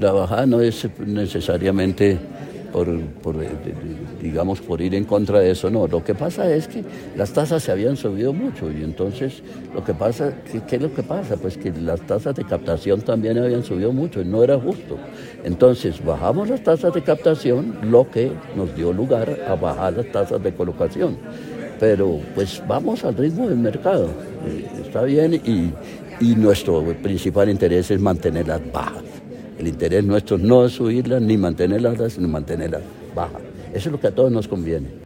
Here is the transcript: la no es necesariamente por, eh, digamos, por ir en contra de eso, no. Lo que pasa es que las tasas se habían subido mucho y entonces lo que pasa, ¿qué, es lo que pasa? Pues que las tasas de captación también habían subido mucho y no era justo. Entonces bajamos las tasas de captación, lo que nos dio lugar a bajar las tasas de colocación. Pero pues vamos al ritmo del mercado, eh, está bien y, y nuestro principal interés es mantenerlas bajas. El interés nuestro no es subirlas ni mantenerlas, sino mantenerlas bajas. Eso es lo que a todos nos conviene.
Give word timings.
la 0.00 0.46
no 0.46 0.60
es 0.60 0.86
necesariamente 1.04 2.18
por, 3.22 3.42
eh, 3.42 3.48
digamos, 4.20 4.60
por 4.60 4.82
ir 4.82 4.94
en 4.94 5.04
contra 5.04 5.40
de 5.40 5.50
eso, 5.50 5.70
no. 5.70 5.86
Lo 5.86 6.04
que 6.04 6.14
pasa 6.14 6.52
es 6.52 6.68
que 6.68 6.84
las 7.16 7.32
tasas 7.32 7.62
se 7.62 7.72
habían 7.72 7.96
subido 7.96 8.34
mucho 8.34 8.70
y 8.70 8.82
entonces 8.82 9.42
lo 9.74 9.82
que 9.82 9.94
pasa, 9.94 10.32
¿qué, 10.68 10.76
es 10.76 10.82
lo 10.82 10.92
que 10.92 11.02
pasa? 11.02 11.36
Pues 11.36 11.56
que 11.56 11.72
las 11.72 12.00
tasas 12.02 12.34
de 12.34 12.44
captación 12.44 13.00
también 13.00 13.38
habían 13.38 13.62
subido 13.62 13.92
mucho 13.92 14.20
y 14.20 14.26
no 14.26 14.44
era 14.44 14.58
justo. 14.58 14.98
Entonces 15.42 16.04
bajamos 16.04 16.50
las 16.50 16.62
tasas 16.62 16.92
de 16.92 17.02
captación, 17.02 17.78
lo 17.82 18.10
que 18.10 18.30
nos 18.54 18.74
dio 18.76 18.92
lugar 18.92 19.38
a 19.48 19.54
bajar 19.54 19.94
las 19.94 20.12
tasas 20.12 20.42
de 20.42 20.52
colocación. 20.52 21.16
Pero 21.80 22.20
pues 22.34 22.62
vamos 22.66 23.04
al 23.04 23.16
ritmo 23.16 23.48
del 23.48 23.58
mercado, 23.58 24.08
eh, 24.46 24.66
está 24.84 25.02
bien 25.02 25.34
y, 25.34 25.72
y 26.20 26.34
nuestro 26.34 26.82
principal 27.02 27.48
interés 27.48 27.90
es 27.90 28.00
mantenerlas 28.00 28.60
bajas. 28.70 29.05
El 29.58 29.68
interés 29.68 30.04
nuestro 30.04 30.36
no 30.38 30.66
es 30.66 30.72
subirlas 30.72 31.22
ni 31.22 31.36
mantenerlas, 31.36 32.12
sino 32.12 32.28
mantenerlas 32.28 32.82
bajas. 33.14 33.42
Eso 33.72 33.88
es 33.88 33.92
lo 33.92 34.00
que 34.00 34.08
a 34.08 34.14
todos 34.14 34.30
nos 34.30 34.48
conviene. 34.48 35.05